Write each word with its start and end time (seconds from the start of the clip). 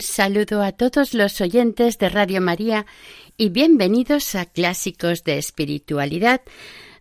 Saludo 0.00 0.62
a 0.62 0.72
todos 0.72 1.14
los 1.14 1.40
oyentes 1.40 1.98
de 1.98 2.08
Radio 2.08 2.40
María 2.40 2.86
y 3.36 3.48
bienvenidos 3.48 4.34
a 4.34 4.44
Clásicos 4.44 5.24
de 5.24 5.38
Espiritualidad, 5.38 6.42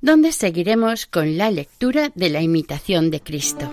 donde 0.02 0.32
seguiremos 0.32 1.06
con 1.06 1.38
la 1.38 1.52
lectura 1.52 2.12
de 2.16 2.30
la 2.30 2.42
imitación 2.42 3.12
de 3.12 3.22
Cristo. 3.22 3.70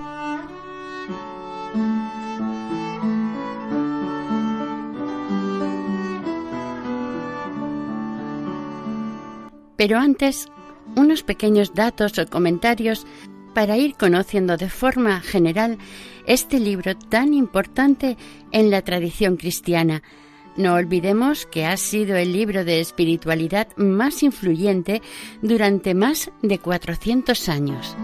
Pero 9.76 9.98
antes, 9.98 10.48
unos 10.96 11.22
pequeños 11.22 11.74
datos 11.74 12.18
o 12.18 12.26
comentarios 12.26 13.06
para 13.54 13.76
ir 13.76 13.94
conociendo 13.94 14.56
de 14.56 14.68
forma 14.68 15.20
general 15.20 15.78
este 16.26 16.60
libro 16.60 16.96
tan 16.96 17.34
importante 17.34 18.16
en 18.52 18.70
la 18.70 18.82
tradición 18.82 19.36
cristiana. 19.36 20.02
No 20.56 20.74
olvidemos 20.74 21.46
que 21.46 21.66
ha 21.66 21.76
sido 21.76 22.16
el 22.16 22.32
libro 22.32 22.64
de 22.64 22.80
espiritualidad 22.80 23.68
más 23.76 24.22
influyente 24.22 25.02
durante 25.42 25.94
más 25.94 26.30
de 26.42 26.58
400 26.58 27.48
años. 27.48 27.96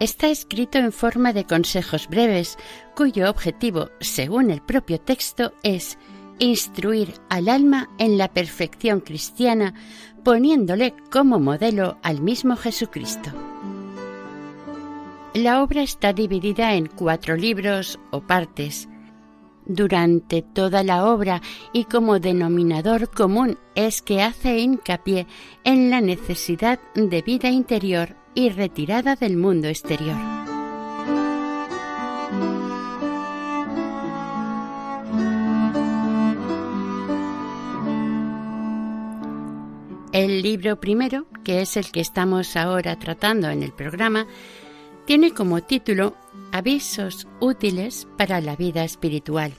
Está 0.00 0.28
escrito 0.28 0.78
en 0.78 0.92
forma 0.92 1.32
de 1.32 1.44
consejos 1.44 2.06
breves, 2.08 2.56
cuyo 2.94 3.28
objetivo, 3.28 3.90
según 4.00 4.50
el 4.50 4.62
propio 4.62 5.00
texto, 5.00 5.52
es 5.64 5.98
instruir 6.38 7.14
al 7.28 7.48
alma 7.48 7.88
en 7.98 8.16
la 8.16 8.28
perfección 8.28 9.00
cristiana, 9.00 9.74
poniéndole 10.22 10.94
como 11.10 11.40
modelo 11.40 11.98
al 12.02 12.20
mismo 12.20 12.54
Jesucristo. 12.54 13.30
La 15.34 15.62
obra 15.64 15.82
está 15.82 16.12
dividida 16.12 16.74
en 16.74 16.86
cuatro 16.86 17.36
libros 17.36 17.98
o 18.12 18.20
partes. 18.20 18.88
Durante 19.66 20.42
toda 20.42 20.82
la 20.84 21.06
obra 21.06 21.42
y 21.72 21.84
como 21.84 22.20
denominador 22.20 23.10
común 23.10 23.58
es 23.74 24.00
que 24.00 24.22
hace 24.22 24.58
hincapié 24.58 25.26
en 25.64 25.90
la 25.90 26.00
necesidad 26.00 26.78
de 26.94 27.20
vida 27.20 27.50
interior 27.50 28.16
y 28.34 28.50
retirada 28.50 29.16
del 29.16 29.36
mundo 29.36 29.68
exterior. 29.68 30.16
El 40.12 40.42
libro 40.42 40.80
primero, 40.80 41.26
que 41.44 41.60
es 41.60 41.76
el 41.76 41.92
que 41.92 42.00
estamos 42.00 42.56
ahora 42.56 42.98
tratando 42.98 43.50
en 43.50 43.62
el 43.62 43.72
programa, 43.72 44.26
tiene 45.04 45.32
como 45.32 45.62
título 45.62 46.14
Avisos 46.50 47.28
útiles 47.40 48.08
para 48.16 48.40
la 48.40 48.56
vida 48.56 48.84
espiritual. 48.84 49.52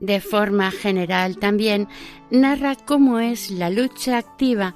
De 0.00 0.20
forma 0.20 0.70
general 0.70 1.38
también 1.38 1.88
narra 2.30 2.76
cómo 2.76 3.20
es 3.20 3.50
la 3.50 3.70
lucha 3.70 4.18
activa 4.18 4.74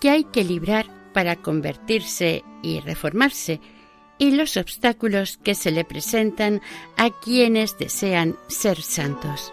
que 0.00 0.10
hay 0.10 0.24
que 0.24 0.44
librar 0.44 0.86
para 1.12 1.36
convertirse 1.36 2.44
y 2.62 2.80
reformarse 2.80 3.60
y 4.18 4.30
los 4.30 4.56
obstáculos 4.56 5.36
que 5.36 5.54
se 5.54 5.70
le 5.70 5.84
presentan 5.84 6.60
a 6.96 7.10
quienes 7.10 7.76
desean 7.78 8.36
ser 8.48 8.80
santos. 8.80 9.50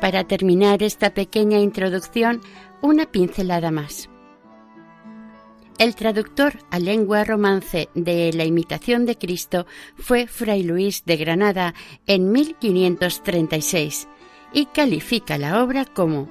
Para 0.00 0.24
terminar 0.24 0.82
esta 0.82 1.12
pequeña 1.12 1.58
introducción, 1.58 2.40
una 2.80 3.06
pincelada 3.06 3.70
más. 3.70 4.08
El 5.78 5.94
traductor 5.94 6.58
a 6.70 6.78
lengua 6.78 7.24
romance 7.24 7.88
de 7.94 8.32
La 8.32 8.44
imitación 8.44 9.06
de 9.06 9.16
Cristo 9.16 9.66
fue 9.96 10.26
Fray 10.26 10.62
Luis 10.62 11.04
de 11.04 11.16
Granada 11.16 11.74
en 12.06 12.30
1536 12.30 14.06
y 14.52 14.66
califica 14.66 15.38
la 15.38 15.62
obra 15.62 15.84
como 15.84 16.28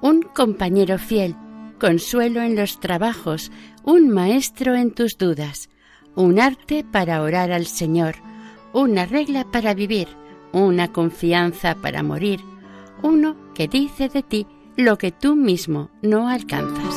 un 0.00 0.22
compañero 0.22 0.98
fiel, 0.98 1.36
consuelo 1.78 2.42
en 2.42 2.56
los 2.56 2.80
trabajos, 2.80 3.50
un 3.84 4.10
maestro 4.10 4.74
en 4.74 4.92
tus 4.92 5.18
dudas, 5.18 5.68
un 6.14 6.40
arte 6.40 6.84
para 6.84 7.22
orar 7.22 7.52
al 7.52 7.66
Señor, 7.66 8.16
una 8.72 9.06
regla 9.06 9.44
para 9.50 9.74
vivir, 9.74 10.08
una 10.52 10.92
confianza 10.92 11.74
para 11.76 12.02
morir, 12.02 12.40
uno 13.02 13.36
que 13.54 13.68
dice 13.68 14.08
de 14.08 14.22
ti 14.22 14.46
lo 14.76 14.98
que 14.98 15.12
tú 15.12 15.36
mismo 15.36 15.90
no 16.02 16.28
alcanzas. 16.28 16.94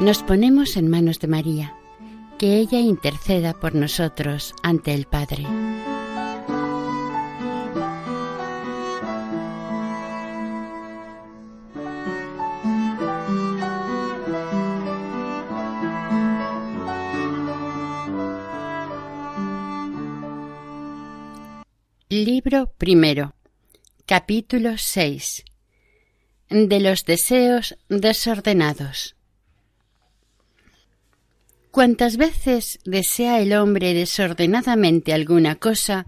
Nos 0.00 0.22
ponemos 0.22 0.76
en 0.76 0.88
manos 0.88 1.18
de 1.18 1.26
María 1.26 1.74
que 2.38 2.56
ella 2.58 2.78
interceda 2.78 3.52
por 3.52 3.74
nosotros 3.74 4.54
ante 4.62 4.94
el 4.94 5.06
Padre. 5.06 5.44
Libro 22.08 22.72
primero, 22.78 23.34
capítulo 24.06 24.78
6 24.78 25.44
de 26.48 26.80
los 26.80 27.04
deseos 27.04 27.76
desordenados. 27.88 29.17
Cuantas 31.70 32.16
veces 32.16 32.78
desea 32.84 33.40
el 33.40 33.52
hombre 33.52 33.92
desordenadamente 33.92 35.12
alguna 35.12 35.56
cosa, 35.56 36.06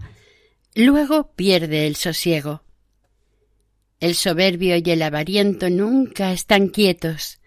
luego 0.73 1.33
pierde 1.35 1.85
el 1.85 1.95
sosiego. 1.95 2.63
El 3.99 4.15
soberbio 4.15 4.75
y 4.77 4.89
el 4.89 5.03
avariento 5.03 5.69
nunca 5.69 6.33
están 6.33 6.69
quietos. 6.69 7.39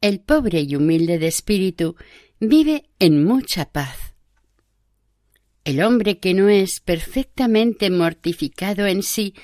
El 0.00 0.20
pobre 0.20 0.60
y 0.60 0.76
humilde 0.76 1.18
de 1.18 1.26
espíritu 1.26 1.96
vive 2.38 2.88
en 3.00 3.24
mucha 3.24 3.72
paz. 3.72 4.14
El 5.64 5.82
hombre 5.82 6.20
que 6.20 6.34
no 6.34 6.48
es 6.48 6.78
perfectamente 6.78 7.90
mortificado 7.90 8.86
en 8.86 9.02
sí, 9.02 9.34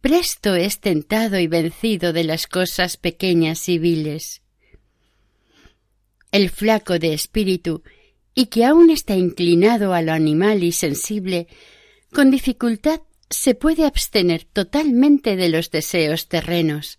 presto 0.00 0.54
es 0.54 0.80
tentado 0.80 1.38
y 1.38 1.46
vencido 1.46 2.14
de 2.14 2.24
las 2.24 2.46
cosas 2.46 2.96
pequeñas 2.96 3.68
y 3.68 3.78
viles 3.78 4.40
el 6.32 6.50
flaco 6.50 6.98
de 6.98 7.14
espíritu, 7.14 7.82
y 8.34 8.46
que 8.46 8.64
aún 8.64 8.90
está 8.90 9.16
inclinado 9.16 9.94
a 9.94 10.02
lo 10.02 10.12
animal 10.12 10.62
y 10.62 10.72
sensible, 10.72 11.48
con 12.12 12.30
dificultad 12.30 13.00
se 13.30 13.54
puede 13.54 13.84
abstener 13.84 14.44
totalmente 14.44 15.36
de 15.36 15.48
los 15.48 15.70
deseos 15.70 16.28
terrenos. 16.28 16.98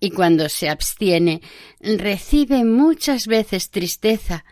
Y 0.00 0.10
cuando 0.10 0.48
se 0.48 0.68
abstiene, 0.68 1.40
recibe 1.80 2.64
muchas 2.64 3.26
veces 3.26 3.70
tristeza 3.70 4.44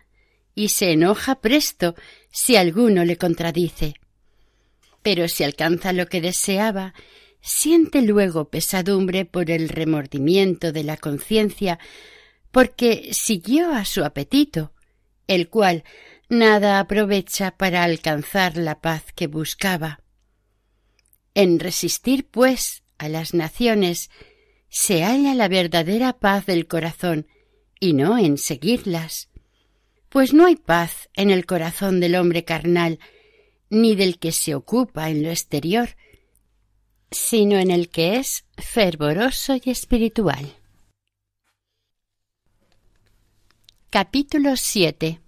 y 0.54 0.68
se 0.68 0.92
enoja 0.92 1.40
presto 1.40 1.94
si 2.30 2.56
alguno 2.56 3.04
le 3.04 3.16
contradice. 3.16 3.94
Pero 5.02 5.28
si 5.28 5.44
alcanza 5.44 5.92
lo 5.92 6.06
que 6.06 6.20
deseaba, 6.20 6.94
siente 7.40 8.02
luego 8.02 8.48
pesadumbre 8.48 9.24
por 9.24 9.50
el 9.50 9.68
remordimiento 9.68 10.72
de 10.72 10.84
la 10.84 10.96
conciencia, 10.96 11.78
porque 12.52 13.08
siguió 13.12 13.72
a 13.72 13.84
su 13.84 14.04
apetito, 14.04 14.72
el 15.26 15.48
cual 15.48 15.84
nada 16.28 16.78
aprovecha 16.78 17.50
para 17.56 17.82
alcanzar 17.82 18.56
la 18.56 18.80
paz 18.80 19.04
que 19.14 19.26
buscaba. 19.26 20.00
En 21.34 21.58
resistir, 21.58 22.28
pues, 22.30 22.82
a 22.98 23.08
las 23.08 23.34
naciones, 23.34 24.10
se 24.68 25.02
halla 25.02 25.34
la 25.34 25.48
verdadera 25.48 26.12
paz 26.12 26.46
del 26.46 26.66
corazón, 26.66 27.26
y 27.80 27.94
no 27.94 28.18
en 28.18 28.38
seguirlas. 28.38 29.28
Pues 30.08 30.32
no 30.34 30.46
hay 30.46 30.56
paz 30.56 31.08
en 31.14 31.30
el 31.30 31.46
corazón 31.46 32.00
del 32.00 32.14
hombre 32.14 32.44
carnal, 32.44 33.00
ni 33.70 33.96
del 33.96 34.18
que 34.18 34.30
se 34.30 34.54
ocupa 34.54 35.08
en 35.08 35.22
lo 35.22 35.30
exterior, 35.30 35.96
sino 37.10 37.58
en 37.58 37.70
el 37.70 37.88
que 37.88 38.16
es 38.16 38.44
fervoroso 38.58 39.56
y 39.62 39.70
espiritual. 39.70 40.61
Capítulo 43.94 44.56
7 44.56 45.20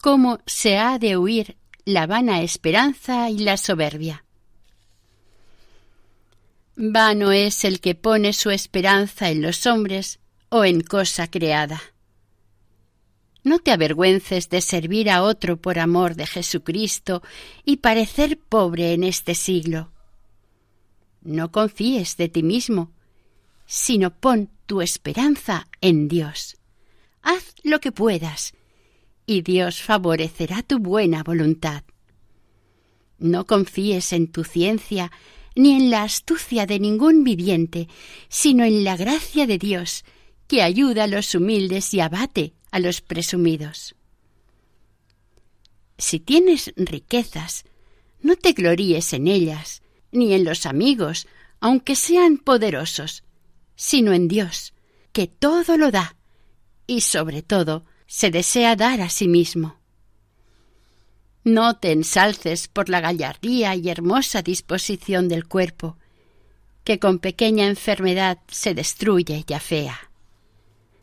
Cómo 0.00 0.40
se 0.46 0.78
ha 0.78 0.98
de 0.98 1.16
huir 1.16 1.56
la 1.84 2.08
vana 2.08 2.42
esperanza 2.42 3.30
y 3.30 3.38
la 3.38 3.56
soberbia. 3.56 4.24
Vano 6.74 7.30
es 7.30 7.64
el 7.64 7.78
que 7.78 7.94
pone 7.94 8.32
su 8.32 8.50
esperanza 8.50 9.30
en 9.30 9.42
los 9.42 9.64
hombres 9.66 10.18
o 10.48 10.64
en 10.64 10.80
cosa 10.80 11.30
creada. 11.30 11.80
No 13.44 13.60
te 13.60 13.70
avergüences 13.70 14.48
de 14.48 14.60
servir 14.60 15.08
a 15.08 15.22
otro 15.22 15.56
por 15.56 15.78
amor 15.78 16.16
de 16.16 16.26
Jesucristo 16.26 17.22
y 17.64 17.76
parecer 17.76 18.40
pobre 18.40 18.92
en 18.92 19.04
este 19.04 19.36
siglo. 19.36 19.92
No 21.20 21.52
confíes 21.52 22.16
de 22.16 22.28
ti 22.28 22.42
mismo, 22.42 22.90
sino 23.66 24.10
pon 24.10 24.50
tu 24.66 24.82
esperanza 24.82 25.68
en 25.80 26.08
Dios. 26.08 26.56
Haz 27.22 27.54
lo 27.62 27.80
que 27.80 27.92
puedas, 27.92 28.54
y 29.26 29.42
Dios 29.42 29.82
favorecerá 29.82 30.62
tu 30.62 30.78
buena 30.78 31.22
voluntad. 31.22 31.84
No 33.18 33.46
confíes 33.46 34.12
en 34.12 34.32
tu 34.32 34.44
ciencia 34.44 35.12
ni 35.54 35.72
en 35.72 35.90
la 35.90 36.02
astucia 36.04 36.66
de 36.66 36.78
ningún 36.78 37.24
viviente, 37.24 37.88
sino 38.28 38.64
en 38.64 38.84
la 38.84 38.96
gracia 38.96 39.46
de 39.46 39.58
Dios, 39.58 40.04
que 40.46 40.62
ayuda 40.62 41.04
a 41.04 41.06
los 41.06 41.34
humildes 41.34 41.92
y 41.94 42.00
abate 42.00 42.54
a 42.70 42.80
los 42.80 43.00
presumidos. 43.00 43.94
Si 45.98 46.18
tienes 46.18 46.72
riquezas, 46.76 47.64
no 48.22 48.36
te 48.36 48.52
gloríes 48.52 49.12
en 49.12 49.28
ellas, 49.28 49.82
ni 50.12 50.32
en 50.32 50.44
los 50.44 50.66
amigos, 50.66 51.26
aunque 51.60 51.94
sean 51.94 52.38
poderosos, 52.38 53.22
sino 53.76 54.12
en 54.12 54.28
Dios, 54.28 54.72
que 55.12 55.26
todo 55.26 55.76
lo 55.76 55.90
da, 55.90 56.16
y 56.90 57.02
sobre 57.02 57.42
todo 57.42 57.84
se 58.08 58.32
desea 58.32 58.74
dar 58.74 59.00
a 59.00 59.10
sí 59.10 59.28
mismo. 59.28 59.76
No 61.44 61.76
te 61.76 61.92
ensalces 61.92 62.66
por 62.66 62.88
la 62.88 63.00
gallardía 63.00 63.76
y 63.76 63.88
hermosa 63.88 64.42
disposición 64.42 65.28
del 65.28 65.46
cuerpo, 65.46 65.96
que 66.82 66.98
con 66.98 67.20
pequeña 67.20 67.68
enfermedad 67.68 68.38
se 68.48 68.74
destruye 68.74 69.44
y 69.46 69.52
afea. 69.52 70.10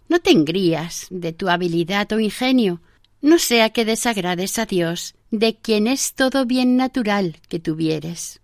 No 0.09 0.19
te 0.19 0.31
engrías 0.31 1.07
de 1.09 1.31
tu 1.31 1.47
habilidad 1.47 2.11
o 2.11 2.19
ingenio, 2.19 2.81
no 3.21 3.39
sea 3.39 3.69
que 3.69 3.85
desagrades 3.85 4.59
a 4.59 4.65
Dios, 4.65 5.15
de 5.31 5.55
quien 5.55 5.87
es 5.87 6.15
todo 6.15 6.45
bien 6.45 6.75
natural 6.75 7.37
que 7.47 7.59
tuvieres. 7.59 8.41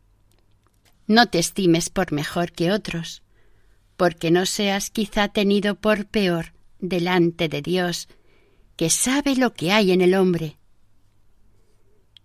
No 1.07 1.27
te 1.27 1.39
estimes 1.39 1.89
por 1.89 2.13
mejor 2.13 2.53
que 2.53 2.71
otros, 2.71 3.21
porque 3.97 4.31
no 4.31 4.45
seas 4.45 4.89
quizá 4.89 5.27
tenido 5.27 5.75
por 5.75 6.05
peor 6.05 6.53
delante 6.83 7.47
de 7.47 7.61
Dios, 7.61 8.09
que 8.75 8.89
sabe 8.89 9.35
lo 9.35 9.53
que 9.53 9.71
hay 9.71 9.91
en 9.91 10.01
el 10.01 10.13
hombre, 10.13 10.57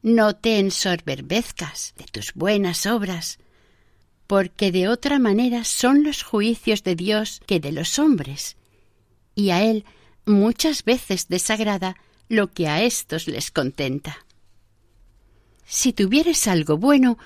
no 0.03 0.37
te 0.37 0.59
ensorberbezcas 0.59 1.95
de 1.97 2.05
tus 2.05 2.35
buenas 2.35 2.87
obras, 2.87 3.39
porque 4.27 4.71
de 4.73 4.89
otra 4.89 5.19
manera 5.19 5.65
son 5.65 6.03
los 6.03 6.23
juicios 6.23 6.83
de 6.83 6.97
Dios 6.97 7.41
que 7.47 7.61
de 7.61 7.73
los 7.73 7.99
hombres, 7.99 8.57
y 9.35 9.51
a 9.51 9.63
Él 9.63 9.85
muchas 10.27 10.85
veces 10.85 11.29
desagrada 11.29 11.97
lo 12.29 12.53
que 12.53 12.69
a 12.69 12.83
éstos 12.83 13.29
les 13.29 13.51
contenta. 13.51 14.27
Si 15.67 15.93
tuvieres 15.93 16.47
algo 16.49 16.77
bueno, 16.79 17.19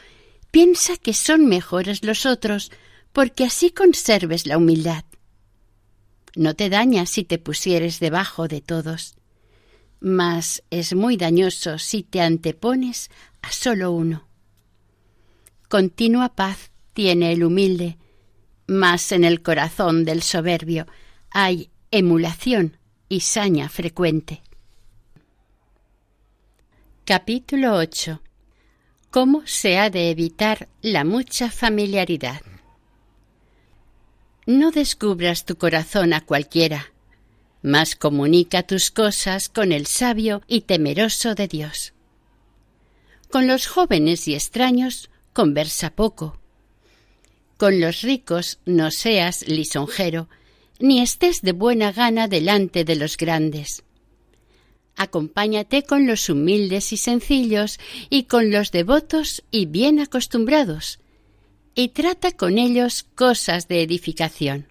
piensa 0.50 0.96
que 0.96 1.14
son 1.14 1.46
mejores 1.46 2.04
los 2.04 2.26
otros, 2.26 2.70
porque 3.12 3.44
así 3.44 3.70
conserves 3.70 4.46
la 4.46 4.58
humildad. 4.58 5.04
No 6.34 6.54
te 6.54 6.70
dañas 6.70 7.10
si 7.10 7.24
te 7.24 7.38
pusieres 7.38 8.00
debajo 8.00 8.48
de 8.48 8.60
todos 8.60 9.14
mas 10.02 10.64
es 10.70 10.94
muy 10.94 11.16
dañoso 11.16 11.78
si 11.78 12.02
te 12.02 12.20
antepones 12.20 13.08
a 13.40 13.52
solo 13.52 13.92
uno. 13.92 14.26
Continua 15.68 16.34
paz 16.34 16.72
tiene 16.92 17.32
el 17.32 17.44
humilde, 17.44 17.98
mas 18.66 19.12
en 19.12 19.22
el 19.22 19.42
corazón 19.42 20.04
del 20.04 20.22
soberbio 20.22 20.86
hay 21.30 21.70
emulación 21.92 22.78
y 23.08 23.20
saña 23.20 23.68
frecuente. 23.68 24.42
Capítulo 27.04 27.76
8 27.76 28.20
¿Cómo 29.10 29.42
se 29.46 29.78
ha 29.78 29.88
de 29.88 30.10
evitar 30.10 30.68
la 30.80 31.04
mucha 31.04 31.50
familiaridad? 31.50 32.42
No 34.46 34.72
descubras 34.72 35.44
tu 35.44 35.56
corazón 35.56 36.12
a 36.12 36.20
cualquiera, 36.20 36.92
mas 37.62 37.94
comunica 37.94 38.64
tus 38.64 38.90
cosas 38.90 39.48
con 39.48 39.70
el 39.70 39.86
sabio 39.86 40.42
y 40.48 40.62
temeroso 40.62 41.36
de 41.36 41.46
Dios. 41.46 41.92
Con 43.30 43.46
los 43.46 43.68
jóvenes 43.68 44.26
y 44.26 44.34
extraños 44.34 45.10
conversa 45.32 45.90
poco. 45.90 46.40
Con 47.56 47.80
los 47.80 48.02
ricos 48.02 48.58
no 48.66 48.90
seas 48.90 49.46
lisonjero, 49.46 50.28
ni 50.80 51.00
estés 51.00 51.42
de 51.42 51.52
buena 51.52 51.92
gana 51.92 52.26
delante 52.26 52.84
de 52.84 52.96
los 52.96 53.16
grandes. 53.16 53.84
Acompáñate 54.96 55.84
con 55.84 56.08
los 56.08 56.28
humildes 56.28 56.92
y 56.92 56.96
sencillos 56.96 57.78
y 58.10 58.24
con 58.24 58.50
los 58.50 58.72
devotos 58.72 59.44
y 59.52 59.66
bien 59.66 60.00
acostumbrados, 60.00 60.98
y 61.74 61.88
trata 61.88 62.32
con 62.32 62.58
ellos 62.58 63.04
cosas 63.14 63.68
de 63.68 63.82
edificación. 63.82 64.68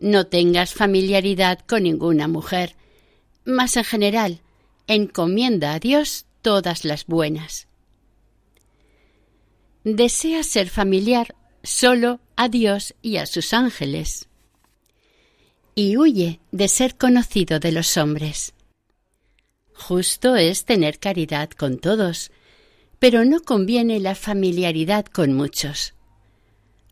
No 0.00 0.26
tengas 0.26 0.74
familiaridad 0.74 1.60
con 1.60 1.84
ninguna 1.84 2.26
mujer, 2.26 2.74
mas 3.44 3.76
en 3.76 3.84
general 3.84 4.40
encomienda 4.88 5.74
a 5.74 5.78
Dios 5.78 6.26
todas 6.42 6.84
las 6.84 7.06
buenas. 7.06 7.68
Desea 9.84 10.42
ser 10.42 10.68
familiar 10.68 11.36
solo 11.62 12.18
a 12.34 12.48
Dios 12.48 12.94
y 13.00 13.18
a 13.18 13.26
sus 13.26 13.52
ángeles. 13.52 14.26
Y 15.76 15.96
huye 15.96 16.40
de 16.50 16.66
ser 16.66 16.96
conocido 16.96 17.60
de 17.60 17.70
los 17.70 17.96
hombres. 17.96 18.54
Justo 19.72 20.34
es 20.34 20.64
tener 20.64 20.98
caridad 20.98 21.50
con 21.50 21.78
todos, 21.78 22.31
pero 23.02 23.24
no 23.24 23.40
conviene 23.40 23.98
la 23.98 24.14
familiaridad 24.14 25.06
con 25.06 25.32
muchos. 25.32 25.94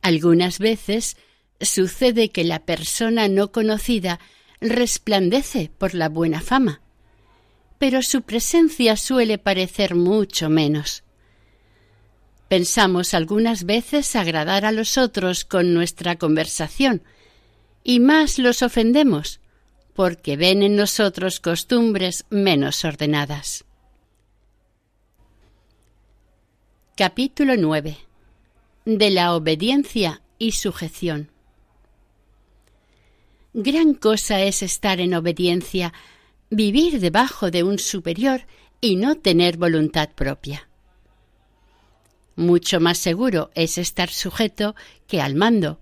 Algunas 0.03 0.59
veces 0.59 1.17
sucede 1.61 2.31
que 2.31 2.43
la 2.43 2.65
persona 2.65 3.29
no 3.29 3.53
conocida 3.53 4.19
resplandece 4.61 5.71
por 5.79 5.95
la 5.95 6.09
buena 6.09 6.41
fama, 6.41 6.81
pero 7.79 8.03
su 8.03 8.23
presencia 8.23 8.97
suele 8.97 9.39
parecer 9.39 9.95
mucho 9.95 10.51
menos. 10.51 11.05
Pensamos 12.49 13.15
algunas 13.15 13.63
veces 13.63 14.17
agradar 14.17 14.65
a 14.65 14.73
los 14.73 14.99
otros 14.99 15.45
con 15.45 15.73
nuestra 15.75 16.17
conversación, 16.17 17.05
y 17.85 18.01
más 18.01 18.41
los 18.41 18.63
ofendemos, 18.63 19.39
porque 19.95 20.37
ven 20.37 20.65
en 20.65 20.75
nosotros 20.75 21.39
costumbres 21.39 22.25
menos 22.31 22.85
ordenadas. 22.85 23.65
Capítulo 27.01 27.57
9 27.57 27.97
de 28.85 29.09
la 29.09 29.35
obediencia 29.35 30.21
y 30.39 30.53
sujeción. 30.53 31.31
Gran 33.55 33.95
cosa 33.95 34.43
es 34.43 34.63
estar 34.63 35.01
en 35.01 35.15
obediencia, 35.15 35.95
vivir 36.51 37.01
debajo 37.01 37.51
de 37.51 37.63
un 37.63 37.79
superior 37.79 38.43
y 38.83 38.97
no 38.97 39.15
tener 39.15 39.57
voluntad 39.57 40.11
propia. 40.11 40.69
Mucho 42.37 42.81
más 42.81 42.99
seguro 42.99 43.51
es 43.55 43.79
estar 43.79 44.11
sujeto 44.11 44.75
que 45.07 45.23
al 45.23 45.37
mando. 45.37 45.81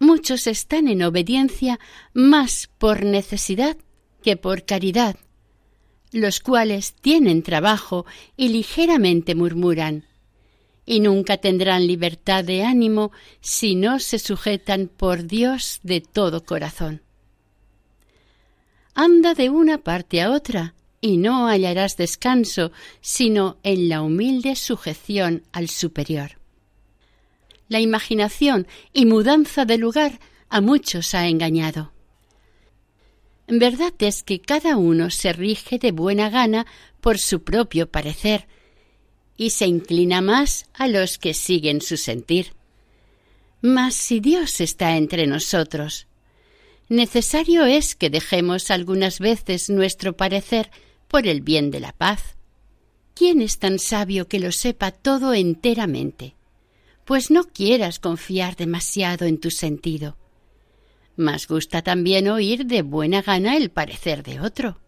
Muchos 0.00 0.48
están 0.48 0.88
en 0.88 1.04
obediencia 1.04 1.78
más 2.12 2.68
por 2.78 3.04
necesidad 3.04 3.76
que 4.24 4.36
por 4.36 4.64
caridad, 4.64 5.14
los 6.12 6.40
cuales 6.40 6.94
tienen 6.94 7.42
trabajo 7.42 8.06
y 8.36 8.48
ligeramente 8.48 9.34
murmuran, 9.34 10.06
y 10.86 11.00
nunca 11.00 11.36
tendrán 11.36 11.86
libertad 11.86 12.44
de 12.44 12.64
ánimo 12.64 13.12
si 13.40 13.74
no 13.74 13.98
se 13.98 14.18
sujetan 14.18 14.88
por 14.88 15.24
Dios 15.24 15.80
de 15.82 16.00
todo 16.00 16.44
corazón. 16.44 17.02
Anda 18.94 19.34
de 19.34 19.50
una 19.50 19.78
parte 19.78 20.22
a 20.22 20.30
otra, 20.30 20.74
y 21.00 21.16
no 21.16 21.46
hallarás 21.46 21.96
descanso 21.96 22.72
sino 23.00 23.58
en 23.62 23.88
la 23.88 24.02
humilde 24.02 24.56
sujeción 24.56 25.44
al 25.52 25.68
superior. 25.68 26.38
La 27.68 27.80
imaginación 27.80 28.66
y 28.92 29.06
mudanza 29.06 29.64
de 29.64 29.78
lugar 29.78 30.18
a 30.48 30.60
muchos 30.60 31.14
ha 31.14 31.28
engañado. 31.28 31.92
Verdad 33.50 33.94
es 34.00 34.22
que 34.22 34.40
cada 34.40 34.76
uno 34.76 35.08
se 35.08 35.32
rige 35.32 35.78
de 35.78 35.90
buena 35.90 36.28
gana 36.28 36.66
por 37.00 37.18
su 37.18 37.42
propio 37.42 37.90
parecer 37.90 38.46
y 39.38 39.50
se 39.50 39.66
inclina 39.66 40.20
más 40.20 40.66
a 40.74 40.86
los 40.86 41.16
que 41.16 41.32
siguen 41.32 41.80
su 41.80 41.96
sentir. 41.96 42.52
Mas 43.62 43.94
si 43.94 44.20
Dios 44.20 44.60
está 44.60 44.98
entre 44.98 45.26
nosotros, 45.26 46.06
necesario 46.90 47.64
es 47.64 47.94
que 47.96 48.10
dejemos 48.10 48.70
algunas 48.70 49.18
veces 49.18 49.70
nuestro 49.70 50.14
parecer 50.14 50.70
por 51.08 51.26
el 51.26 51.40
bien 51.40 51.70
de 51.70 51.80
la 51.80 51.92
paz. 51.92 52.36
¿Quién 53.14 53.40
es 53.40 53.58
tan 53.58 53.78
sabio 53.78 54.28
que 54.28 54.40
lo 54.40 54.52
sepa 54.52 54.90
todo 54.90 55.32
enteramente? 55.32 56.34
Pues 57.06 57.30
no 57.30 57.44
quieras 57.44 57.98
confiar 57.98 58.56
demasiado 58.56 59.24
en 59.24 59.38
tu 59.38 59.50
sentido 59.50 60.18
mas 61.18 61.48
gusta 61.48 61.82
también 61.82 62.28
oír 62.28 62.64
de 62.64 62.82
buena 62.82 63.22
gana 63.22 63.56
el 63.56 63.70
parecer 63.70 64.22
de 64.22 64.40
otro. 64.40 64.78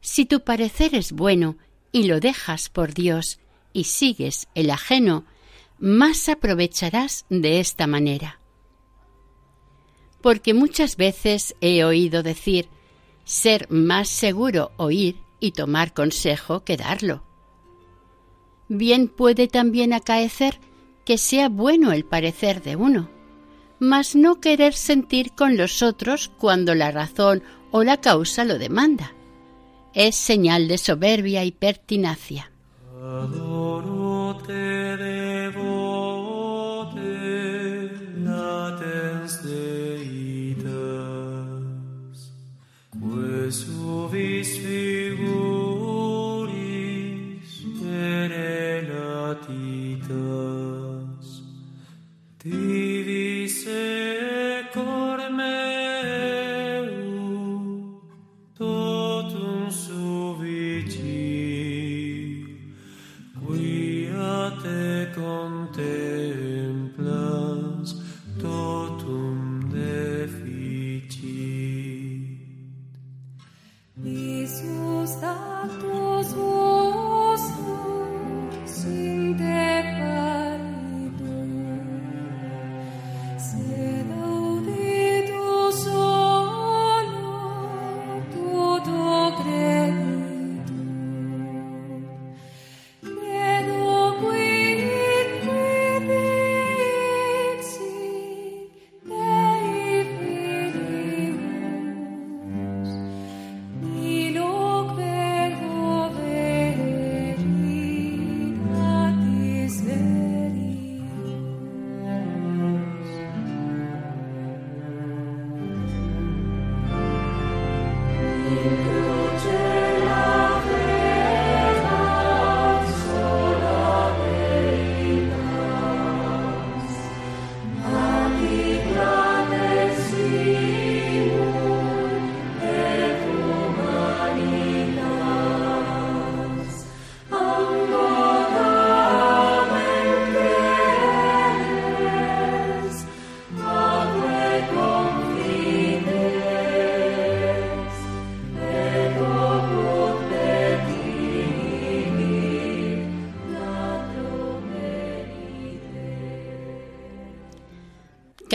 Si 0.00 0.26
tu 0.26 0.44
parecer 0.44 0.94
es 0.94 1.10
bueno 1.10 1.56
y 1.90 2.04
lo 2.04 2.20
dejas 2.20 2.68
por 2.68 2.94
Dios 2.94 3.40
y 3.72 3.84
sigues 3.84 4.46
el 4.54 4.70
ajeno, 4.70 5.24
más 5.80 6.28
aprovecharás 6.28 7.26
de 7.30 7.58
esta 7.58 7.88
manera. 7.88 8.38
Porque 10.22 10.54
muchas 10.54 10.96
veces 10.96 11.56
he 11.60 11.82
oído 11.82 12.22
decir 12.22 12.68
ser 13.24 13.68
más 13.70 14.08
seguro 14.08 14.70
oír 14.76 15.16
y 15.40 15.50
tomar 15.50 15.94
consejo 15.94 16.62
que 16.62 16.76
darlo. 16.76 17.24
Bien 18.68 19.08
puede 19.08 19.48
también 19.48 19.92
acaecer 19.92 20.60
que 21.04 21.18
sea 21.18 21.48
bueno 21.48 21.90
el 21.90 22.04
parecer 22.04 22.62
de 22.62 22.76
uno, 22.76 23.10
mas 23.84 24.16
no 24.16 24.40
querer 24.40 24.74
sentir 24.74 25.32
con 25.32 25.56
los 25.56 25.82
otros 25.82 26.32
cuando 26.38 26.74
la 26.74 26.90
razón 26.90 27.42
o 27.70 27.84
la 27.84 28.00
causa 28.00 28.44
lo 28.44 28.58
demanda. 28.58 29.12
Es 29.92 30.16
señal 30.16 30.66
de 30.66 30.78
soberbia 30.78 31.44
y 31.44 31.52
pertinacia. 31.52 32.50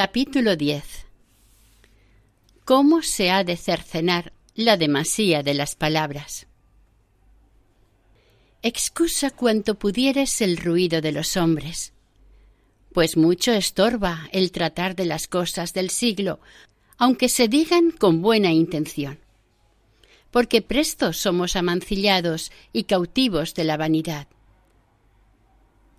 Capítulo 0.01 0.55
10 0.55 0.81
¿Cómo 2.63 3.01
se 3.01 3.31
ha 3.31 3.43
de 3.43 3.57
cercenar 3.57 4.31
la 4.55 4.77
demasía 4.77 5.43
de 5.43 5.53
las 5.53 5.75
palabras? 5.75 6.47
Excusa 8.61 9.29
cuanto 9.29 9.75
pudieres 9.75 10.39
el 10.39 10.55
ruido 10.55 11.01
de 11.01 11.11
los 11.11 11.35
hombres, 11.35 11.91
pues 12.93 13.17
mucho 13.17 13.51
estorba 13.51 14.29
el 14.31 14.53
tratar 14.53 14.95
de 14.95 15.03
las 15.03 15.27
cosas 15.27 15.73
del 15.73 15.89
siglo, 15.89 16.39
aunque 16.97 17.27
se 17.27 17.49
digan 17.49 17.91
con 17.91 18.21
buena 18.21 18.53
intención. 18.53 19.19
Porque 20.31 20.61
presto 20.61 21.11
somos 21.11 21.57
amancillados 21.57 22.53
y 22.71 22.85
cautivos 22.85 23.53
de 23.53 23.65
la 23.65 23.75
vanidad. 23.75 24.29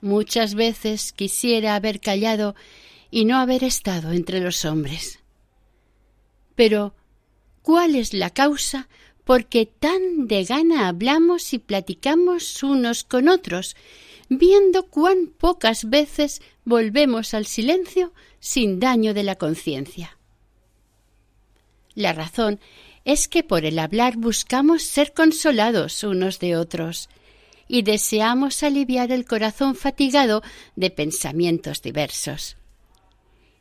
Muchas 0.01 0.55
veces 0.55 1.13
quisiera 1.13 1.75
haber 1.75 2.01
callado 2.01 2.55
y 3.11 3.25
no 3.25 3.39
haber 3.39 3.65
estado 3.65 4.13
entre 4.13 4.41
los 4.41 4.65
hombres. 4.65 5.19
Pero, 6.55 6.95
¿cuál 7.63 7.97
es 7.97 8.15
la 8.15 8.31
causa 8.31 8.89
por 9.25 9.47
qué 9.47 9.67
tan 9.67 10.29
de 10.29 10.45
gana 10.45 10.89
hablamos 10.89 11.53
y 11.53 11.59
platicamos 11.59 12.63
unos 12.63 13.05
con 13.05 13.29
otros, 13.29 13.77
viendo 14.29 14.87
cuán 14.87 15.27
pocas 15.27 15.89
veces 15.89 16.41
volvemos 16.65 17.35
al 17.35 17.47
silencio 17.47 18.13
sin 18.39 18.79
daño 18.79 19.15
de 19.15 19.25
la 19.25 19.37
conciencia? 19.37 20.17
La 21.95 22.13
razón 22.13 22.61
es 23.05 23.27
que 23.27 23.43
por 23.43 23.65
el 23.65 23.79
hablar 23.79 24.17
buscamos 24.17 24.83
ser 24.83 25.13
consolados 25.13 26.05
unos 26.05 26.39
de 26.39 26.57
otros, 26.57 27.09
y 27.67 27.83
deseamos 27.83 28.65
aliviar 28.65 29.13
el 29.13 29.25
corazón 29.25 29.77
fatigado 29.77 30.43
de 30.75 30.91
pensamientos 30.91 31.83
diversos 31.83 32.57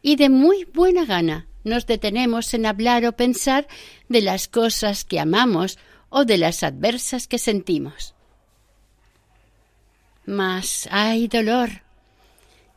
y 0.01 0.15
de 0.15 0.29
muy 0.29 0.65
buena 0.65 1.05
gana 1.05 1.47
nos 1.63 1.85
detenemos 1.85 2.53
en 2.53 2.65
hablar 2.65 3.05
o 3.05 3.13
pensar 3.13 3.67
de 4.07 4.21
las 4.21 4.47
cosas 4.47 5.03
que 5.03 5.19
amamos 5.19 5.77
o 6.09 6.25
de 6.25 6.37
las 6.37 6.63
adversas 6.63 7.27
que 7.27 7.37
sentimos. 7.37 8.15
Mas 10.25 10.87
hay 10.91 11.27
dolor, 11.27 11.81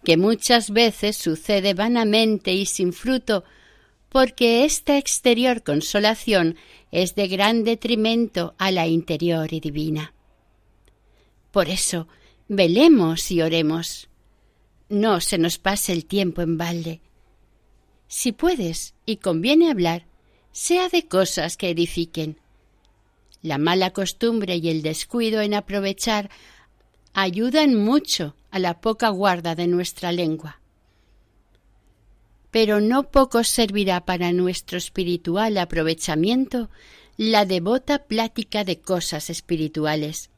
que 0.05 0.17
muchas 0.17 0.71
veces 0.71 1.17
sucede 1.17 1.75
vanamente 1.75 2.52
y 2.52 2.67
sin 2.67 2.93
fruto, 2.93 3.45
porque 4.09 4.64
esta 4.64 4.99
exterior 4.99 5.62
consolación 5.62 6.57
es 6.91 7.14
de 7.14 7.29
gran 7.29 7.64
detrimento 7.64 8.55
a 8.59 8.71
la 8.71 8.87
interior 8.87 9.52
y 9.52 9.61
divina. 9.61 10.12
Por 11.50 11.69
eso, 11.69 12.09
velemos 12.49 13.31
y 13.31 13.43
oremos. 13.43 14.09
No 14.88 15.21
se 15.21 15.38
nos 15.38 15.59
pase 15.59 15.93
el 15.93 16.05
tiempo 16.05 16.43
en 16.43 16.59
balde. 16.59 17.00
Si 18.14 18.33
puedes 18.33 18.92
y 19.07 19.16
conviene 19.16 19.71
hablar, 19.71 20.04
sea 20.52 20.90
de 20.90 21.09
cosas 21.09 21.57
que 21.57 21.71
edifiquen. 21.71 22.37
La 23.40 23.57
mala 23.57 23.95
costumbre 23.95 24.57
y 24.57 24.69
el 24.69 24.83
descuido 24.83 25.40
en 25.40 25.54
aprovechar 25.54 26.28
ayudan 27.14 27.75
mucho 27.75 28.37
a 28.50 28.59
la 28.59 28.83
poca 28.83 29.09
guarda 29.09 29.54
de 29.54 29.66
nuestra 29.66 30.12
lengua. 30.12 30.61
Pero 32.50 32.83
no 32.83 33.11
poco 33.11 33.45
servirá 33.45 34.04
para 34.04 34.31
nuestro 34.33 34.76
espiritual 34.76 35.57
aprovechamiento 35.57 36.69
la 37.16 37.47
devota 37.47 38.04
plática 38.04 38.62
de 38.62 38.78
cosas 38.78 39.31
espirituales, 39.31 40.28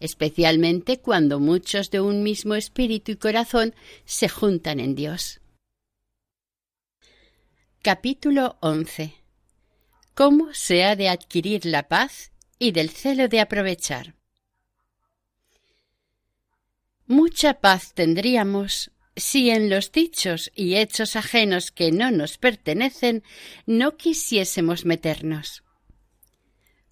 especialmente 0.00 1.00
cuando 1.00 1.38
muchos 1.38 1.90
de 1.90 2.00
un 2.00 2.22
mismo 2.22 2.54
espíritu 2.54 3.12
y 3.12 3.16
corazón 3.16 3.74
se 4.06 4.30
juntan 4.30 4.80
en 4.80 4.94
Dios. 4.94 5.40
Capítulo 7.82 8.58
11 8.60 9.14
Cómo 10.12 10.52
se 10.52 10.84
ha 10.84 10.96
de 10.96 11.08
adquirir 11.08 11.64
la 11.64 11.88
paz 11.88 12.30
y 12.58 12.72
del 12.72 12.90
celo 12.90 13.26
de 13.26 13.40
aprovechar. 13.40 14.16
Mucha 17.06 17.54
paz 17.54 17.94
tendríamos 17.94 18.90
si 19.16 19.48
en 19.48 19.70
los 19.70 19.92
dichos 19.92 20.52
y 20.54 20.74
hechos 20.74 21.16
ajenos 21.16 21.70
que 21.70 21.90
no 21.90 22.10
nos 22.10 22.36
pertenecen 22.36 23.22
no 23.64 23.96
quisiésemos 23.96 24.84
meternos. 24.84 25.64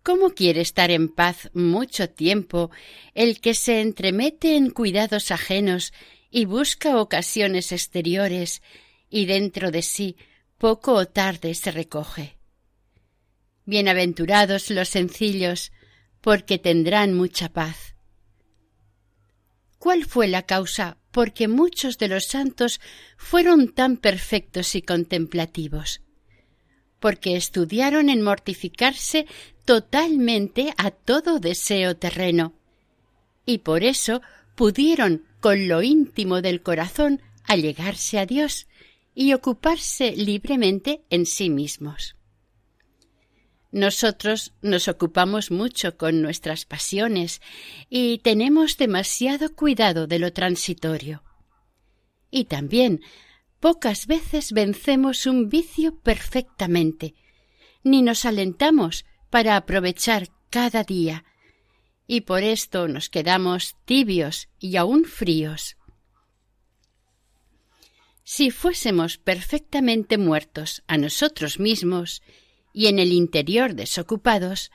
¿Cómo 0.02 0.30
quiere 0.30 0.62
estar 0.62 0.90
en 0.90 1.10
paz 1.10 1.50
mucho 1.52 2.08
tiempo 2.08 2.70
el 3.12 3.42
que 3.42 3.52
se 3.52 3.82
entremete 3.82 4.56
en 4.56 4.70
cuidados 4.70 5.32
ajenos 5.32 5.92
y 6.30 6.46
busca 6.46 6.96
ocasiones 6.96 7.72
exteriores 7.72 8.62
y 9.10 9.26
dentro 9.26 9.70
de 9.70 9.82
sí 9.82 10.16
poco 10.58 10.94
o 10.94 11.06
tarde 11.06 11.54
se 11.54 11.70
recoge? 11.70 12.36
Bienaventurados 13.64 14.70
los 14.70 14.88
sencillos, 14.88 15.70
porque 16.20 16.58
tendrán 16.58 17.14
mucha 17.14 17.48
paz. 17.48 17.94
¿Cuál 19.78 20.04
fue 20.04 20.26
la 20.26 20.42
causa 20.42 20.98
por 21.12 21.32
que 21.32 21.46
muchos 21.46 21.96
de 21.98 22.08
los 22.08 22.26
santos 22.26 22.80
fueron 23.16 23.72
tan 23.72 23.96
perfectos 23.96 24.74
y 24.74 24.82
contemplativos? 24.82 26.02
Porque 26.98 27.36
estudiaron 27.36 28.10
en 28.10 28.22
mortificarse 28.22 29.26
totalmente 29.64 30.74
a 30.76 30.90
todo 30.90 31.38
deseo 31.38 31.96
terreno, 31.96 32.54
y 33.46 33.58
por 33.58 33.84
eso 33.84 34.22
pudieron 34.56 35.24
con 35.38 35.68
lo 35.68 35.82
íntimo 35.82 36.42
del 36.42 36.62
corazón 36.62 37.22
allegarse 37.44 38.18
a 38.18 38.26
Dios 38.26 38.66
y 39.20 39.32
ocuparse 39.32 40.14
libremente 40.14 41.02
en 41.10 41.26
sí 41.26 41.50
mismos. 41.50 42.14
Nosotros 43.72 44.52
nos 44.62 44.86
ocupamos 44.86 45.50
mucho 45.50 45.96
con 45.96 46.22
nuestras 46.22 46.64
pasiones 46.64 47.42
y 47.90 48.18
tenemos 48.18 48.76
demasiado 48.76 49.56
cuidado 49.56 50.06
de 50.06 50.20
lo 50.20 50.32
transitorio. 50.32 51.24
Y 52.30 52.44
también 52.44 53.00
pocas 53.58 54.06
veces 54.06 54.52
vencemos 54.52 55.26
un 55.26 55.48
vicio 55.48 55.98
perfectamente, 55.98 57.16
ni 57.82 58.02
nos 58.02 58.24
alentamos 58.24 59.04
para 59.30 59.56
aprovechar 59.56 60.28
cada 60.48 60.84
día, 60.84 61.24
y 62.06 62.20
por 62.20 62.44
esto 62.44 62.86
nos 62.86 63.10
quedamos 63.10 63.74
tibios 63.84 64.48
y 64.60 64.76
aún 64.76 65.04
fríos. 65.04 65.77
Si 68.30 68.50
fuésemos 68.50 69.16
perfectamente 69.16 70.18
muertos 70.18 70.82
a 70.86 70.98
nosotros 70.98 71.58
mismos 71.58 72.22
y 72.74 72.88
en 72.88 72.98
el 72.98 73.10
interior 73.10 73.72
desocupados, 73.72 74.70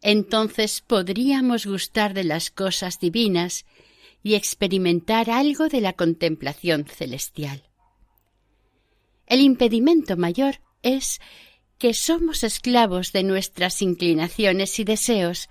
entonces 0.00 0.80
podríamos 0.80 1.66
gustar 1.66 2.14
de 2.14 2.22
las 2.22 2.52
cosas 2.52 3.00
divinas 3.00 3.66
y 4.22 4.34
experimentar 4.34 5.28
algo 5.28 5.66
de 5.66 5.80
la 5.80 5.94
contemplación 5.94 6.84
celestial. 6.84 7.64
El 9.26 9.40
impedimento 9.40 10.16
mayor 10.16 10.60
es 10.84 11.20
que 11.78 11.94
somos 11.94 12.44
esclavos 12.44 13.10
de 13.10 13.24
nuestras 13.24 13.82
inclinaciones 13.82 14.78
y 14.78 14.84
deseos 14.84 15.48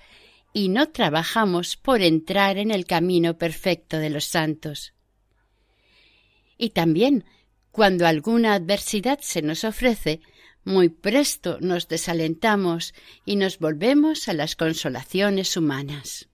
y 0.54 0.70
no 0.70 0.88
trabajamos 0.92 1.76
por 1.76 2.04
entrar 2.04 2.58
en 2.58 2.72
el 2.72 2.86
camino 2.86 3.38
perfecto 3.38 3.98
de 3.98 4.12
los 4.12 4.24
santos. 4.24 4.94
Y 6.58 6.70
también, 6.70 7.26
cuando 7.72 8.06
alguna 8.06 8.54
adversidad 8.54 9.20
se 9.22 9.42
nos 9.42 9.64
ofrece, 9.64 10.22
muy 10.64 10.90
presto 10.90 11.58
nos 11.60 11.88
desalentamos 11.88 12.94
y 13.26 13.36
nos 13.36 13.60
volvemos 13.60 14.30
a 14.30 14.34
las 14.34 14.56
consolaciones 14.56 15.58
humanas. 15.58 16.30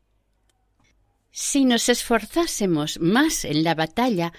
Si 1.32 1.66
nos 1.66 1.90
esforzásemos 1.90 3.00
más 3.00 3.46
en 3.46 3.64
la 3.64 3.76
batalla, 3.76 4.34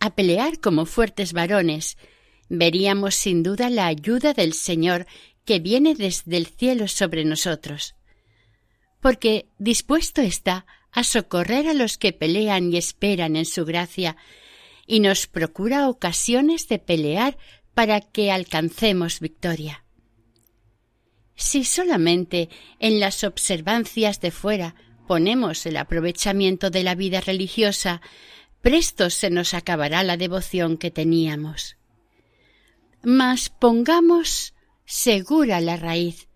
a 0.00 0.14
pelear 0.14 0.60
como 0.60 0.86
fuertes 0.86 1.32
varones, 1.32 1.96
veríamos 2.48 3.14
sin 3.14 3.42
duda 3.42 3.70
la 3.70 3.86
ayuda 3.86 4.32
del 4.32 4.52
Señor 4.52 5.06
que 5.44 5.58
viene 5.58 5.94
desde 5.94 6.36
el 6.36 6.46
cielo 6.46 6.88
sobre 6.88 7.24
nosotros, 7.24 7.94
porque 9.00 9.48
dispuesto 9.58 10.20
está 10.20 10.66
a 10.92 11.04
socorrer 11.04 11.68
a 11.68 11.74
los 11.74 11.98
que 11.98 12.12
pelean 12.12 12.72
y 12.72 12.78
esperan 12.78 13.36
en 13.36 13.44
su 13.44 13.64
gracia, 13.64 14.16
y 14.86 15.00
nos 15.00 15.26
procura 15.26 15.88
ocasiones 15.88 16.68
de 16.68 16.78
pelear 16.78 17.36
para 17.74 18.00
que 18.00 18.30
alcancemos 18.30 19.20
victoria. 19.20 19.84
Si 21.34 21.64
solamente 21.64 22.48
en 22.80 22.98
las 22.98 23.24
observancias 23.24 24.20
de 24.20 24.30
fuera 24.30 24.74
ponemos 25.06 25.66
el 25.66 25.76
aprovechamiento 25.76 26.70
de 26.70 26.82
la 26.82 26.94
vida 26.94 27.20
religiosa, 27.20 28.00
presto 28.62 29.10
se 29.10 29.30
nos 29.30 29.54
acabará 29.54 30.02
la 30.02 30.16
devoción 30.16 30.78
que 30.78 30.90
teníamos. 30.90 31.76
Mas 33.02 33.50
pongamos 33.50 34.54
segura 34.86 35.60
la 35.60 35.76
raíz, 35.76 36.28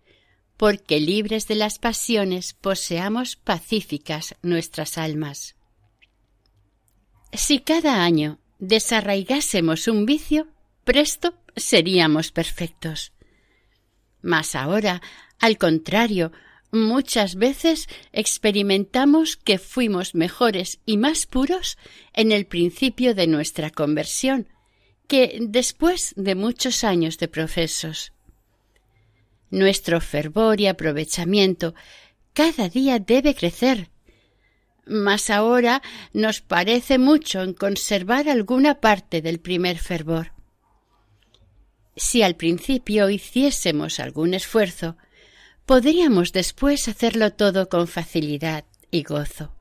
porque 0.56 1.00
libres 1.00 1.48
de 1.48 1.54
las 1.54 1.78
pasiones 1.78 2.52
poseamos 2.52 3.36
pacíficas 3.36 4.34
nuestras 4.42 4.98
almas. 4.98 5.56
Si 7.32 7.60
cada 7.60 8.02
año 8.02 8.38
desarraigásemos 8.58 9.88
un 9.88 10.06
vicio, 10.06 10.48
presto 10.84 11.34
seríamos 11.56 12.32
perfectos. 12.32 13.12
Mas 14.22 14.54
ahora, 14.54 15.00
al 15.38 15.56
contrario, 15.56 16.32
muchas 16.72 17.36
veces 17.36 17.88
experimentamos 18.12 19.36
que 19.36 19.58
fuimos 19.58 20.14
mejores 20.14 20.80
y 20.86 20.96
más 20.96 21.26
puros 21.26 21.78
en 22.12 22.32
el 22.32 22.46
principio 22.46 23.14
de 23.14 23.26
nuestra 23.26 23.70
conversión 23.70 24.48
que 25.10 25.38
después 25.40 26.14
de 26.16 26.36
muchos 26.36 26.84
años 26.84 27.18
de 27.18 27.26
profesos. 27.26 28.12
Nuestro 29.50 30.00
fervor 30.00 30.60
y 30.60 30.68
aprovechamiento 30.68 31.74
cada 32.32 32.68
día 32.68 33.00
debe 33.00 33.34
crecer, 33.34 33.90
mas 34.90 35.30
ahora 35.30 35.82
nos 36.12 36.40
parece 36.40 36.98
mucho 36.98 37.42
en 37.42 37.54
conservar 37.54 38.28
alguna 38.28 38.80
parte 38.80 39.22
del 39.22 39.38
primer 39.38 39.78
fervor. 39.78 40.32
Si 41.96 42.22
al 42.22 42.34
principio 42.34 43.08
hiciésemos 43.08 44.00
algún 44.00 44.34
esfuerzo, 44.34 44.96
podríamos 45.64 46.32
después 46.32 46.88
hacerlo 46.88 47.32
todo 47.32 47.68
con 47.68 47.86
facilidad 47.86 48.64
y 48.90 49.04
gozo. 49.04 49.54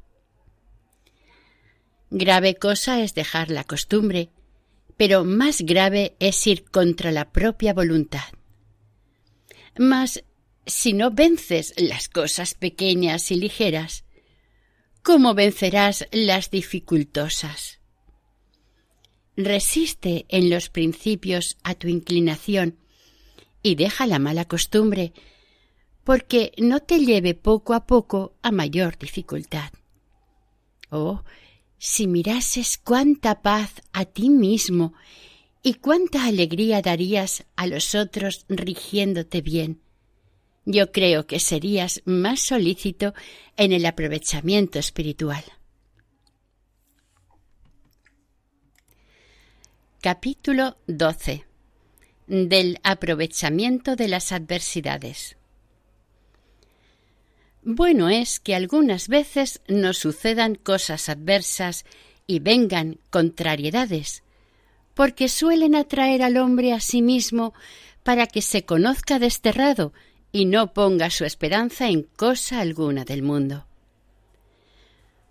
Grave 2.10 2.56
cosa 2.56 3.02
es 3.02 3.14
dejar 3.14 3.52
la 3.52 3.64
costumbre, 3.64 4.32
pero 4.98 5.26
más 5.26 5.62
grave 5.62 6.16
es 6.20 6.48
ir 6.48 6.66
contra 6.66 7.12
la 7.12 7.32
propia 7.32 7.76
voluntad. 7.76 8.34
Mas 9.78 10.24
si 10.66 10.94
no 10.94 11.12
vences 11.12 11.76
las 11.78 12.10
cosas 12.10 12.56
pequeñas 12.56 13.30
y 13.30 13.36
ligeras, 13.36 14.06
¿cómo 15.10 15.34
vencerás 15.34 16.08
las 16.12 16.52
dificultosas? 16.52 17.80
resiste 19.36 20.28
en 20.30 20.52
los 20.52 20.70
principios 20.70 21.58
a 21.64 21.74
tu 21.74 21.88
inclinación 21.88 22.78
y 23.64 23.74
deja 23.74 24.06
la 24.06 24.20
mala 24.20 24.46
costumbre, 24.46 25.14
porque 26.04 26.52
no 26.60 26.82
te 26.82 27.00
lleve 27.00 27.34
poco 27.34 27.74
a 27.74 27.88
poco 27.88 28.36
a 28.44 28.52
mayor 28.52 29.00
dificultad. 29.00 29.72
Oh, 30.92 31.24
Si 31.80 32.06
mirases 32.06 32.78
cuánta 32.78 33.42
paz 33.42 33.82
a 33.92 34.06
ti 34.06 34.30
mismo 34.30 34.94
y 35.64 35.76
cuánta 35.76 36.26
alegría 36.26 36.84
darías 36.84 37.46
a 37.56 37.66
los 37.66 37.96
otros 37.96 38.46
rigiéndote 38.48 39.42
bien, 39.42 39.82
yo 40.72 40.92
creo 40.92 41.26
que 41.26 41.40
serías 41.40 42.04
más 42.06 42.42
solícito 42.42 43.16
en 43.58 43.72
el 43.72 43.88
aprovechamiento 43.88 44.78
espiritual. 44.78 45.44
Capítulo 50.00 50.78
12 50.86 51.44
del 52.28 52.80
aprovechamiento 52.84 53.96
de 53.96 54.10
las 54.10 54.32
adversidades. 54.32 55.38
Bueno 57.64 58.08
es 58.10 58.40
que 58.40 58.54
algunas 58.54 59.08
veces 59.08 59.62
nos 59.68 59.98
sucedan 59.98 60.54
cosas 60.54 61.10
adversas 61.10 61.84
y 62.28 62.42
vengan 62.42 63.00
contrariedades, 63.10 64.22
porque 64.94 65.30
suelen 65.30 65.74
atraer 65.74 66.22
al 66.22 66.38
hombre 66.38 66.74
a 66.74 66.80
sí 66.80 67.02
mismo 67.02 67.56
para 68.04 68.28
que 68.28 68.44
se 68.44 68.66
conozca 68.66 69.18
desterrado 69.18 69.94
y 70.32 70.46
no 70.46 70.74
ponga 70.74 71.10
su 71.10 71.26
esperanza 71.26 71.90
en 71.90 72.04
cosa 72.04 72.60
alguna 72.60 73.06
del 73.06 73.24
mundo. 73.24 73.66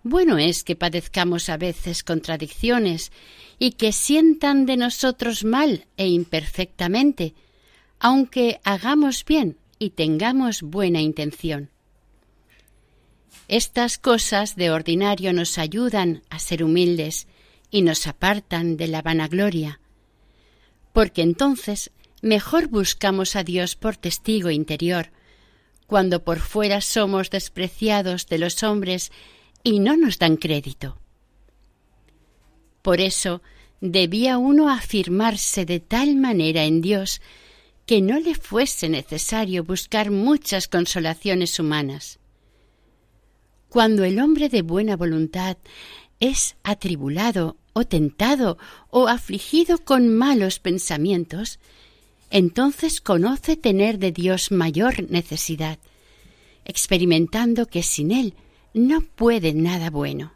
Bueno 0.03 0.37
es 0.37 0.63
que 0.63 0.75
padezcamos 0.75 1.49
a 1.49 1.57
veces 1.57 2.03
contradicciones 2.03 3.11
y 3.57 3.71
que 3.71 3.91
sientan 3.91 4.65
de 4.65 4.77
nosotros 4.77 5.43
mal 5.43 5.85
e 5.97 6.07
imperfectamente, 6.07 7.33
aunque 7.99 8.61
hagamos 8.63 9.25
bien 9.25 9.57
y 9.77 9.91
tengamos 9.91 10.61
buena 10.61 11.01
intención. 11.01 11.69
Estas 13.49 13.97
cosas 13.97 14.55
de 14.55 14.69
ordinario 14.69 15.33
nos 15.33 15.57
ayudan 15.57 16.21
a 16.29 16.39
ser 16.39 16.63
humildes 16.63 17.27
y 17.71 17.81
nos 17.81 18.07
apartan 18.07 18.77
de 18.77 18.87
la 18.87 19.01
vanagloria, 19.01 19.79
porque 20.93 21.23
entonces 21.23 21.91
mejor 22.21 22.67
buscamos 22.67 23.35
a 23.35 23.43
Dios 23.43 23.75
por 23.75 23.95
testigo 23.95 24.49
interior, 24.49 25.11
cuando 25.87 26.23
por 26.23 26.39
fuera 26.39 26.81
somos 26.81 27.29
despreciados 27.29 28.27
de 28.27 28.37
los 28.37 28.63
hombres 28.63 29.11
y 29.63 29.79
no 29.79 29.97
nos 29.97 30.19
dan 30.19 30.37
crédito. 30.37 30.99
Por 32.81 33.01
eso 33.01 33.41
debía 33.81 34.37
uno 34.37 34.69
afirmarse 34.69 35.65
de 35.65 35.79
tal 35.79 36.15
manera 36.15 36.63
en 36.63 36.81
Dios 36.81 37.21
que 37.85 38.01
no 38.01 38.19
le 38.19 38.35
fuese 38.35 38.87
necesario 38.87 39.63
buscar 39.63 40.11
muchas 40.11 40.67
consolaciones 40.67 41.59
humanas. 41.59 42.19
Cuando 43.69 44.03
el 44.03 44.19
hombre 44.19 44.49
de 44.49 44.61
buena 44.61 44.95
voluntad 44.95 45.57
es 46.19 46.55
atribulado 46.63 47.57
o 47.73 47.85
tentado 47.85 48.57
o 48.89 49.07
afligido 49.07 49.79
con 49.83 50.09
malos 50.09 50.59
pensamientos, 50.59 51.59
entonces 52.29 53.01
conoce 53.01 53.57
tener 53.57 53.99
de 53.99 54.11
Dios 54.11 54.51
mayor 54.51 55.09
necesidad, 55.09 55.79
experimentando 56.65 57.65
que 57.65 57.83
sin 57.83 58.11
Él 58.11 58.33
no 58.73 59.01
puede 59.01 59.53
nada 59.53 59.89
bueno. 59.89 60.33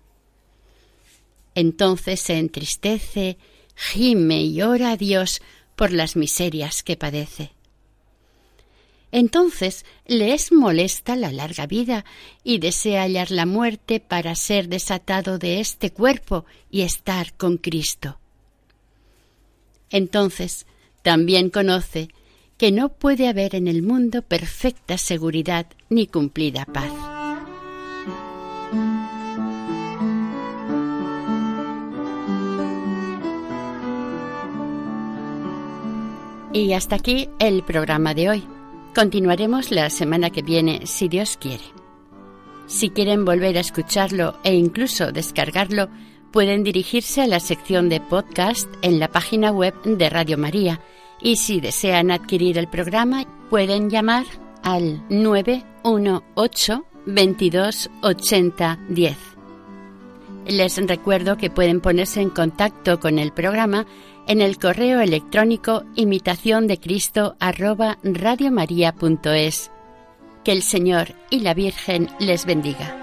Entonces 1.56 2.20
se 2.20 2.40
entristece, 2.40 3.38
gime 3.76 4.42
y 4.42 4.62
ora 4.62 4.92
a 4.92 4.98
Dios 4.98 5.42
por 5.76 5.92
las 5.92 6.16
miserias 6.16 6.84
que 6.84 6.96
padece. 6.96 7.52
Entonces 9.12 9.86
le 10.08 10.34
es 10.34 10.52
molesta 10.52 11.16
la 11.16 11.32
larga 11.32 11.68
vida 11.68 12.04
y 12.44 12.58
desea 12.58 13.04
hallar 13.04 13.30
la 13.30 13.46
muerte 13.46 14.00
para 14.00 14.34
ser 14.34 14.68
desatado 14.68 15.38
de 15.38 15.60
este 15.60 15.92
cuerpo 15.92 16.46
y 16.72 16.82
estar 16.82 17.34
con 17.36 17.58
Cristo. 17.58 18.18
Entonces 19.92 20.66
también 21.04 21.50
conoce 21.50 22.10
que 22.58 22.72
no 22.72 22.90
puede 22.90 23.28
haber 23.28 23.56
en 23.56 23.68
el 23.68 23.84
mundo 23.84 24.22
perfecta 24.22 24.98
seguridad 24.98 25.68
ni 25.90 26.08
cumplida 26.08 26.66
paz. 26.66 26.92
Y 36.54 36.74
hasta 36.74 36.96
aquí 36.96 37.30
el 37.40 37.64
programa 37.64 38.14
de 38.14 38.30
hoy. 38.30 38.44
Continuaremos 38.94 39.72
la 39.72 39.90
semana 39.90 40.30
que 40.30 40.44
viene, 40.44 40.86
si 40.86 41.10
Dios 41.10 41.36
quiere. 41.36 41.64
Si 42.68 42.92
quieren 42.92 43.26
volver 43.26 43.58
a 43.58 43.62
escucharlo 43.62 44.38
e 44.44 44.54
incluso 44.54 45.12
descargarlo, 45.12 45.90
pueden 46.34 46.64
dirigirse 46.64 47.22
a 47.22 47.28
la 47.28 47.40
sección 47.40 47.88
de 47.88 48.02
podcast 48.02 48.68
en 48.82 49.00
la 49.00 49.08
página 49.08 49.52
web 49.52 49.74
de 49.84 50.10
Radio 50.10 50.38
María 50.38 50.82
y 51.22 51.38
si 51.38 51.62
desean 51.62 52.10
adquirir 52.12 52.58
el 52.58 52.68
programa 52.68 53.26
pueden 53.50 53.90
llamar 53.90 54.26
al 54.64 55.04
918 55.10 56.86
22 57.06 57.90
80 58.02 58.80
10. 58.90 59.18
Les 60.48 60.88
recuerdo 60.88 61.38
que 61.38 61.52
pueden 61.52 61.80
ponerse 61.80 62.20
en 62.20 62.32
contacto 62.32 63.00
con 63.00 63.20
el 63.20 63.32
programa 63.32 63.86
en 64.28 64.42
el 64.42 64.58
correo 64.58 65.02
electrónico 65.02 65.84
imitación. 65.96 66.68
Que 70.44 70.52
el 70.52 70.64
Señor 70.64 71.14
y 71.30 71.40
la 71.42 71.54
Virgen 71.54 72.10
les 72.20 72.46
bendiga. 72.46 73.03